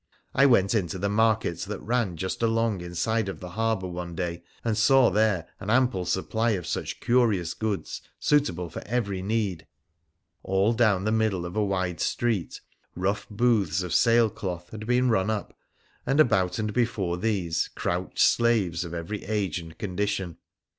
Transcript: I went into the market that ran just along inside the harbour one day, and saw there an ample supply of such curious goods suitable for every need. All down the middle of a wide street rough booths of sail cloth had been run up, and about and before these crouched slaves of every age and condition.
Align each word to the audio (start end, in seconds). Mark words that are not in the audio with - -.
I 0.33 0.47
went 0.47 0.73
into 0.73 0.97
the 0.97 1.09
market 1.09 1.59
that 1.59 1.79
ran 1.79 2.17
just 2.17 2.41
along 2.41 2.81
inside 2.81 3.27
the 3.27 3.49
harbour 3.51 3.85
one 3.87 4.15
day, 4.15 4.41
and 4.65 4.75
saw 4.75 5.11
there 5.11 5.47
an 5.59 5.69
ample 5.69 6.05
supply 6.05 6.53
of 6.57 6.65
such 6.65 6.99
curious 6.99 7.53
goods 7.53 8.01
suitable 8.19 8.67
for 8.67 8.81
every 8.87 9.21
need. 9.21 9.67
All 10.41 10.73
down 10.73 11.03
the 11.03 11.11
middle 11.11 11.45
of 11.45 11.55
a 11.55 11.63
wide 11.63 11.99
street 12.01 12.61
rough 12.95 13.29
booths 13.29 13.83
of 13.83 13.93
sail 13.93 14.31
cloth 14.31 14.71
had 14.71 14.87
been 14.87 15.07
run 15.11 15.29
up, 15.29 15.55
and 16.03 16.19
about 16.19 16.57
and 16.57 16.73
before 16.73 17.15
these 17.19 17.67
crouched 17.75 18.17
slaves 18.17 18.83
of 18.83 18.95
every 18.95 19.23
age 19.25 19.59
and 19.59 19.77
condition. 19.77 20.37